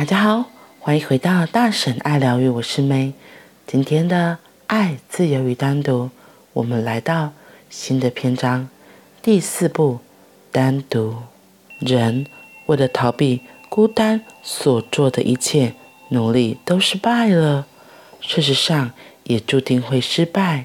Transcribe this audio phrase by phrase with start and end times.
[0.00, 0.46] 大家好，
[0.78, 3.12] 欢迎回到大婶爱疗愈，我是梅。
[3.66, 6.08] 今天的爱、自由与单独，
[6.54, 7.34] 我们来到
[7.68, 8.70] 新的篇章，
[9.20, 9.98] 第四步，
[10.50, 11.16] 单独。
[11.80, 12.26] 人
[12.64, 15.74] 为了逃避孤单所做的一切
[16.08, 17.66] 努力都失败了，
[18.22, 18.92] 事实上
[19.24, 20.64] 也注定会失败，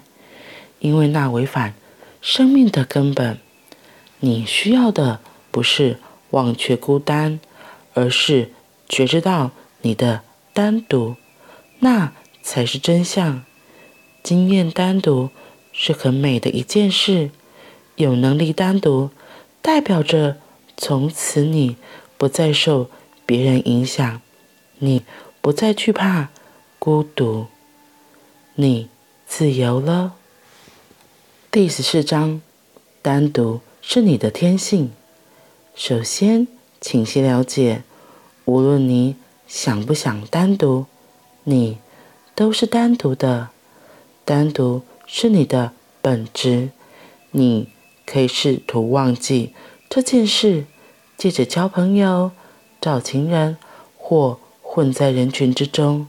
[0.79, 1.73] 因为那违反
[2.21, 3.37] 生命的根本。
[4.21, 5.19] 你需要的
[5.51, 5.99] 不是
[6.29, 7.41] 忘却孤单，
[7.93, 8.53] 而是
[8.87, 10.21] 觉知到你的
[10.53, 11.15] 单独，
[11.79, 13.43] 那才是真相。
[14.23, 15.29] 经验单独
[15.71, 17.29] 是很美的一件事，
[17.95, 19.09] 有能力单独，
[19.61, 20.37] 代表着
[20.77, 21.77] 从此你
[22.17, 22.89] 不再受
[23.25, 24.21] 别人影响，
[24.79, 25.03] 你
[25.41, 26.29] 不再惧怕
[26.79, 27.47] 孤独，
[28.55, 28.89] 你
[29.27, 30.13] 自由了。
[31.51, 32.41] 第十四章，
[33.01, 33.61] 单独。
[33.87, 34.91] 是你的天性。
[35.75, 36.47] 首先，
[36.81, 37.83] 请先了解，
[38.45, 39.15] 无论你
[39.47, 40.85] 想不想单独，
[41.43, 41.77] 你
[42.33, 43.49] 都是单独的。
[44.23, 46.69] 单独是你的本质。
[47.31, 47.67] 你
[48.05, 49.53] 可以试图忘记
[49.89, 50.65] 这件事，
[51.17, 52.31] 借着交朋友、
[52.79, 53.57] 找情人
[53.97, 56.07] 或混在人群之中，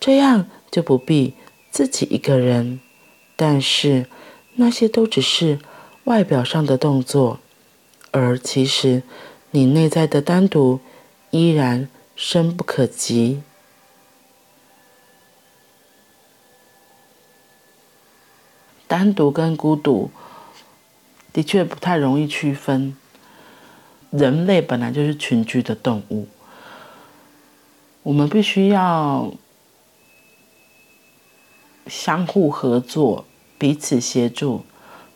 [0.00, 1.34] 这样就不必
[1.70, 2.80] 自己一个人。
[3.36, 4.06] 但是，
[4.54, 5.58] 那些都只是。
[6.04, 7.38] 外表上的动作，
[8.10, 9.04] 而其实
[9.52, 10.80] 你内在的单独
[11.32, 13.42] 依然深不可及。
[18.86, 20.12] 单独跟孤独
[21.32, 22.96] 的确不太容易区分。
[24.10, 26.28] 人类本来就是群居的动物，
[28.04, 29.32] 我们必须要
[31.86, 33.24] 相互合作，
[33.58, 34.64] 彼此协助，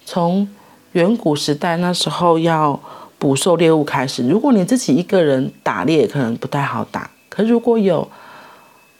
[0.04, 0.48] 从。
[0.92, 2.80] 远古时代那时候要
[3.18, 8.08] 捕兽猎物开始，如果你自己一个人打猎可能不太好打，可如果有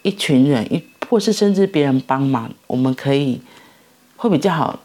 [0.03, 3.41] 一群人，一或是甚至别人帮忙，我们可以
[4.17, 4.79] 会比较好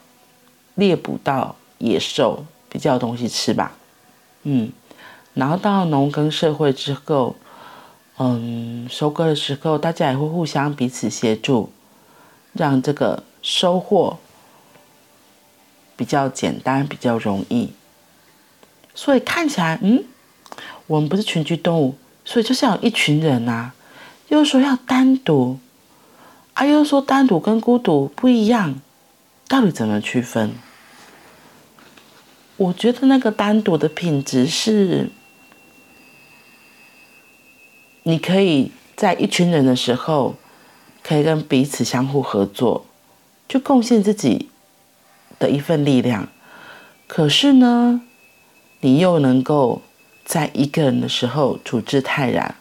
[0.76, 3.72] 猎捕到野兽，比较有东西吃吧。
[4.44, 4.72] 嗯，
[5.34, 7.36] 然后到农耕社会之后，
[8.18, 11.72] 嗯，收割的时候大家也会互相彼此协助，
[12.54, 14.18] 让这个收获。
[15.98, 17.70] 比较简单，比较容易，
[18.94, 20.04] 所以看起来，嗯，
[20.88, 23.74] 我们不是群居动物，所以就是有一群人啊。
[24.28, 25.60] 又说要单独，
[26.54, 28.82] 啊，又说单独跟孤独不一样，
[29.48, 30.54] 到底怎么区分？
[32.58, 35.10] 我觉得那个单独的品质是，
[38.04, 40.36] 你可以在一群人的时候，
[41.04, 42.86] 可以跟彼此相互合作，
[43.48, 44.48] 就贡献自己。
[45.40, 46.28] 的一份力量，
[47.08, 48.02] 可是呢，
[48.82, 49.82] 你又能够
[50.26, 52.56] 在一个人的时候处之泰然，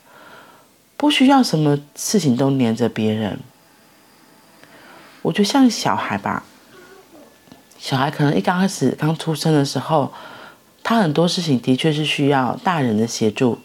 [0.97, 3.38] 不需要什么事情都黏着别人。
[5.22, 6.44] 我觉得像小孩吧，
[7.78, 10.12] 小孩可能一刚开始刚出生的时候，
[10.82, 13.58] 他很多事情的确是需要大人的协助，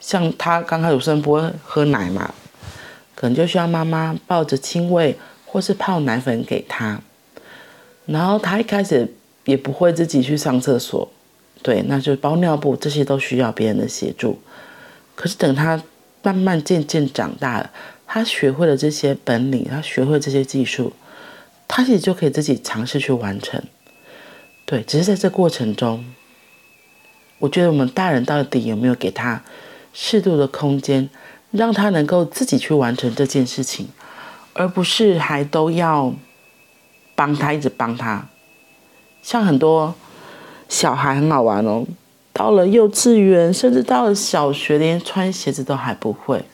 [0.00, 2.34] 像他刚开始生不会喝奶嘛，
[3.14, 7.00] 可能就需要妈妈抱着亲喂，或是泡奶粉给他。
[8.06, 9.14] 然后他一开始
[9.44, 11.08] 也不会自己去上厕所，
[11.66, 14.38] 对，那就包尿布，这些都需要别人的协助。
[15.16, 15.82] 可是等他
[16.22, 17.72] 慢慢渐渐长大了，
[18.06, 20.92] 他学会了这些本领，他学会了这些技术，
[21.66, 23.60] 他其实就可以自己尝试去完成。
[24.64, 26.04] 对，只是在这过程中，
[27.40, 29.42] 我觉得我们大人到底有没有给他
[29.92, 31.10] 适度的空间，
[31.50, 33.88] 让他能够自己去完成这件事情，
[34.52, 36.14] 而不是还都要。
[37.16, 38.28] 帮他，一直帮他，
[39.22, 39.94] 像很多
[40.68, 41.86] 小孩很好玩哦。
[42.32, 46.44] 到了幼稚园，甚至到了小学，连穿鞋子都还不会。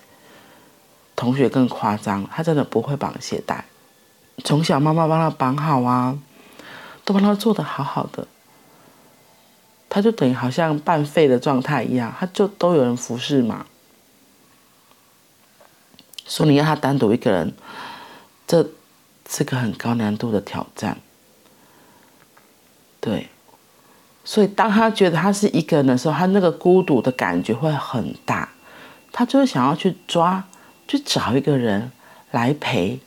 [1.16, 3.64] 同学更夸张，他真的不会绑鞋带。
[4.44, 6.18] 从小妈妈帮他绑好啊，
[7.04, 8.26] 都帮他做的好好的，
[9.88, 13.66] 他就等于好像半废的状态一样，他就都有人服侍嘛。
[16.26, 17.52] 说你要他单独一个人，
[18.46, 18.68] 这。
[19.28, 20.98] 是个很高难度的挑战，
[23.00, 23.30] 对，
[24.24, 28.48] 所以当他觉得他是一个人的时候，他那个孤独的感觉会很大，
[29.10, 30.44] 他就会想要去抓，
[30.86, 31.90] 去找一个人
[32.30, 33.00] 来陪，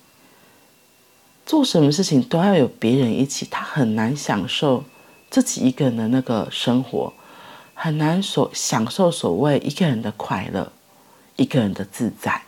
[1.45, 4.83] 做什么事情都要有别人一起，他很难享受
[5.29, 7.13] 自己一个人的那个生活，
[7.73, 10.71] 很难所享受所谓一个人的快乐，
[11.35, 12.41] 一个人的自在。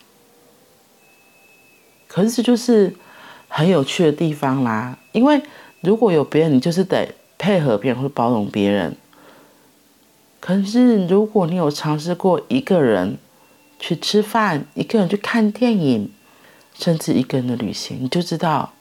[2.07, 2.95] 可是就是。
[3.49, 5.41] 很有趣的地方啦，因为
[5.79, 8.95] 如果有别人，你就是得配合别人或包容别人。
[10.39, 13.17] 可是如果你有尝试过一个人
[13.79, 16.11] 去吃饭，一个人去看电影，
[16.73, 18.73] 甚至一个人的旅行，你就知道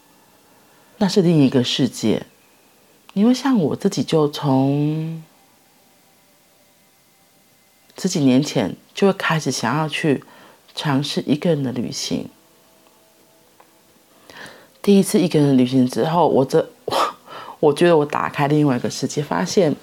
[0.99, 2.25] 那是另一个世界。
[3.15, 5.23] 因为像我自己，就从
[7.99, 10.23] 十几年前就会开始想要去
[10.75, 12.29] 尝试一个人的旅行。
[14.83, 17.16] 第一次一个人旅行之后，我这我
[17.61, 19.75] 我觉得我打开另外一个世界，发现，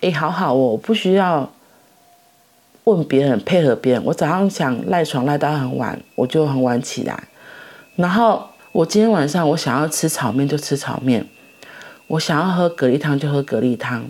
[0.00, 1.50] 哎，好好哦，我不需要
[2.84, 4.04] 问别人配合别人。
[4.04, 7.24] 我早上想赖床赖到很晚，我就很晚起来。
[7.96, 11.26] 然后我今天晚上我想要吃炒面就吃炒面。
[12.08, 14.04] 我想要喝蛤蜊汤就喝蛤蜊汤，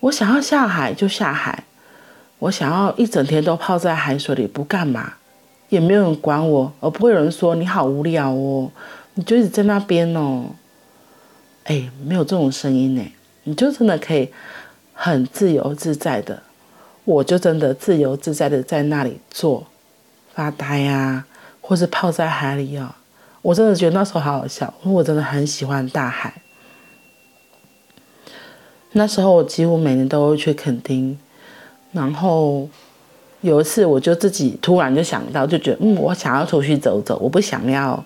[0.00, 1.64] 我想要下海就下海，
[2.38, 5.14] 我想要一整天都泡在海水里不干嘛，
[5.68, 8.70] 也没有人管我，而不会有人说你好无聊哦，
[9.14, 10.46] 你就一直在那边哦，
[11.64, 13.12] 哎，没有这种声音呢，
[13.44, 14.28] 你就真的可以
[14.94, 16.42] 很自由自在的，
[17.04, 19.66] 我就真的自由自在的在那里坐
[20.34, 21.24] 发呆呀，
[21.60, 22.94] 或是泡在海里哦，
[23.42, 26.34] 我真的觉得那时候好好笑，因为我真的很喜欢大海。
[28.92, 31.18] 那时候我几乎每年都会去垦丁，
[31.92, 32.68] 然后
[33.40, 38.04] 有一次我就自己突然就想到，就觉得嗯，我想要出去走走，我不想要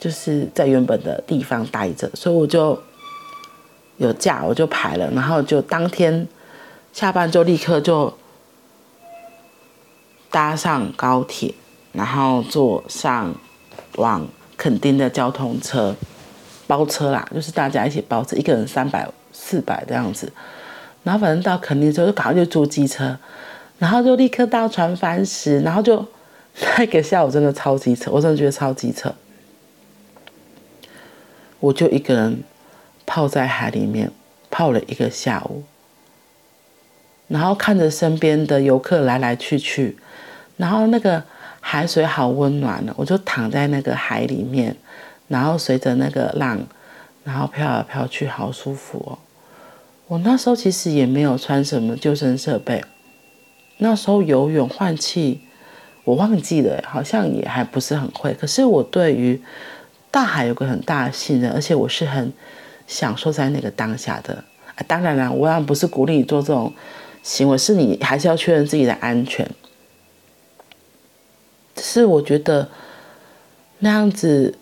[0.00, 2.76] 就是在原本的地方待着，所以我就
[3.98, 6.26] 有假我就排了，然后就当天
[6.92, 8.12] 下班就立刻就
[10.30, 11.54] 搭上高铁，
[11.92, 13.32] 然后坐上
[13.96, 14.26] 往
[14.56, 15.94] 垦丁的交通车，
[16.66, 19.08] 包车啦，就是大家一起包车，一个人三百。
[19.32, 20.30] 四百这样子，
[21.04, 23.16] 然后反正到垦丁之后就赶快就租机车，
[23.78, 26.04] 然后就立刻到船帆石，然后就
[26.76, 29.10] 那个下午真的超级扯，我真的觉得超级扯。
[31.60, 32.42] 我就一个人
[33.06, 34.10] 泡在海里面
[34.50, 35.62] 泡了一个下午，
[37.28, 39.96] 然后看着身边的游客来来去去，
[40.56, 41.22] 然后那个
[41.60, 44.74] 海水好温暖呢，我就躺在那个海里面，
[45.28, 46.58] 然后随着那个浪，
[47.22, 49.18] 然后飘来飘去，好舒服哦。
[50.06, 52.82] 我那时候其实也没有穿什么救生设备，
[53.78, 55.40] 那时候游泳换气，
[56.02, 58.34] 我忘记了，好像也还不是很会。
[58.34, 59.40] 可是我对于
[60.10, 62.32] 大海有个很大的信任，而且我是很
[62.86, 64.44] 享受在那个当下的。
[64.86, 66.72] 当然了，我当然不是鼓励你做这种
[67.22, 69.48] 行为，是你还是要确认自己的安全。
[71.74, 72.68] 只是我觉得
[73.78, 74.54] 那样子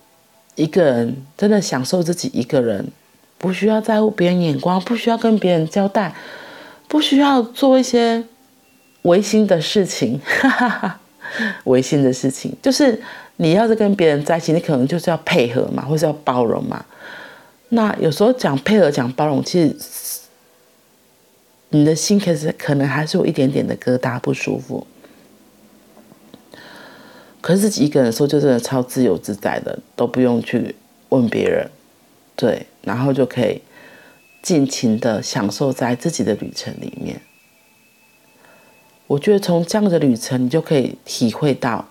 [0.55, 2.91] 一个人真的享受自己一个人。
[3.41, 6.13] 不需要在乎别人眼光，不需要跟别人交代，
[6.89, 8.25] 不需要做一些
[9.03, 10.21] 违心的事情。
[10.25, 11.01] 哈哈哈，
[11.65, 13.01] 违心的事情就是
[13.37, 16.85] 你要是跟别人在一起，你可能就是要配合嘛，或是要包容嘛。
[17.71, 19.77] 那有时候讲配合、讲包容，其实
[21.71, 24.87] 你的心其实可能还是有一点点的疙瘩，不舒服。
[27.41, 30.75] 可是自己一个人的时候，就真的超自由自在的，都不用去
[31.11, 31.71] 问别人。
[32.35, 33.61] 对，然后就可以
[34.43, 37.21] 尽情的享受在自己的旅程里面。
[39.09, 41.89] 我觉得从这样的旅程，你就可以体会到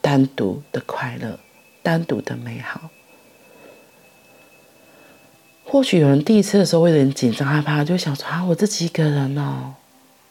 [0.00, 1.38] 单独的快乐，
[1.82, 2.90] 单独的美好。
[5.64, 9.74] 或许有人第一次的时候会有点紧张害怕，就想说啊，我自己一个人哦，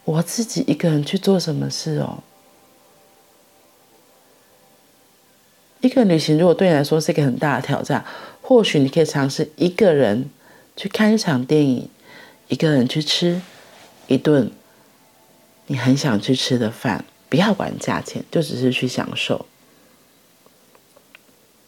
[0.03, 2.24] 我自己一个人去做什么事哦。
[5.82, 8.03] 一个人旅行如果对你来说是一个很大的挑战。
[8.41, 10.29] 或许你可以尝试一个人
[10.75, 11.89] 去看一场电影，
[12.48, 13.41] 一个人去吃
[14.08, 14.50] 一顿
[15.67, 19.45] 你很想去吃的饭，不要管价钱，就只是去享受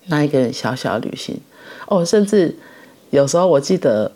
[0.05, 1.39] 那一个人小小旅行。
[1.87, 2.57] 哦，甚至
[3.11, 4.11] 有时候我记得，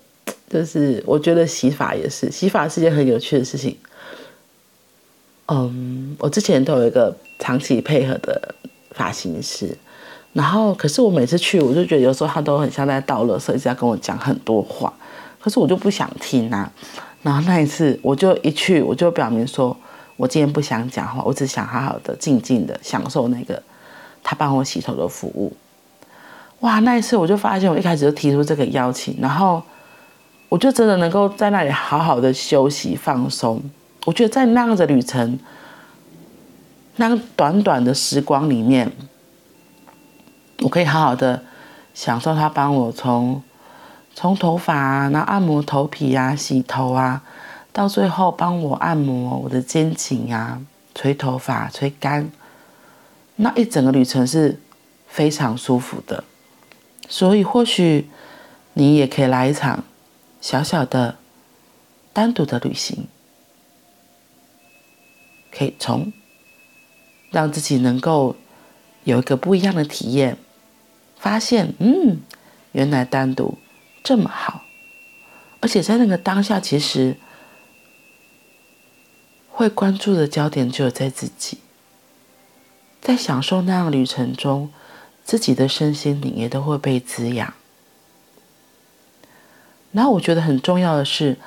[0.49, 3.77] 就是我觉得洗发也是，洗发是件很有趣的事情。
[5.47, 8.55] 嗯，我之前都有一个长期配合的
[8.91, 9.77] 发型师。
[10.31, 14.91] 然后，可是我每次去，我就觉得有时候他都很像在倒垃圾，一直在跟我讲很多话，
[15.39, 16.71] 可是我就不想听啊。
[17.23, 19.75] 然后那一次，我就一去，我就表明说，
[20.17, 23.59] 我今天不想讲话，我只想好好的、静静的享受那个
[24.21, 25.51] 他帮我洗头的服务。
[26.59, 29.63] 哇，那一次我就发现，我一开始就提出这个邀请，然后
[30.49, 33.61] 我就真的能够在那里好好的休息放松。
[34.05, 35.39] 我觉得在那样的旅程，
[36.97, 38.91] 那个短短的时光里面。
[40.59, 41.43] 我可以好好的
[41.93, 43.41] 享受他帮我从
[44.15, 47.23] 从头发啊，然后按摩头皮啊，洗头啊，
[47.71, 50.61] 到最后帮我按摩我的肩颈啊，
[50.93, 52.31] 吹头发、吹干，
[53.37, 54.59] 那一整个旅程是
[55.07, 56.23] 非常舒服的。
[57.09, 58.07] 所以或许
[58.73, 59.83] 你也可以来一场
[60.39, 61.17] 小小的
[62.13, 63.07] 单独的旅行，
[65.51, 66.13] 可以从
[67.31, 68.35] 让自己能够
[69.03, 70.37] 有一个不一样的体验，
[71.17, 72.21] 发现，嗯，
[72.71, 73.57] 原来单独
[74.03, 74.65] 这么好，
[75.61, 77.15] 而且在那个当下，其实
[79.49, 81.59] 会关注的焦点只有在自己，
[83.01, 84.73] 在享受那样旅程中，
[85.23, 87.53] 自己的身心灵也都会被滋养。
[89.93, 91.37] 然后我觉得很重要的是，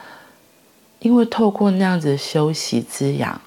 [1.00, 3.42] 因为透过那样子的休息滋养，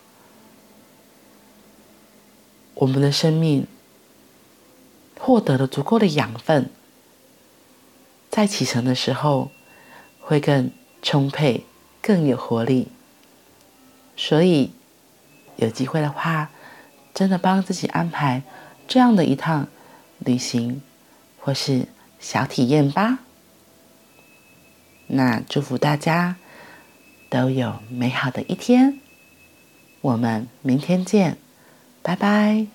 [2.75, 3.65] 我们的生命
[5.17, 6.69] 获得了足够的养分，
[8.29, 9.51] 在启程的时候
[10.19, 10.71] 会更
[11.01, 11.65] 充沛、
[12.01, 12.87] 更有活力。
[14.15, 14.71] 所以
[15.55, 16.51] 有机会的话，
[17.13, 18.43] 真的帮自己安排
[18.87, 19.67] 这样的一趟
[20.19, 20.81] 旅行，
[21.39, 21.87] 或是
[22.19, 23.19] 小体验吧。
[25.07, 26.35] 那祝福大家
[27.29, 28.99] 都有美好的一天，
[30.01, 31.37] 我们明天见，
[32.03, 32.67] 拜拜。